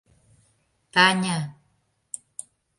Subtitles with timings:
[0.93, 1.37] Таня...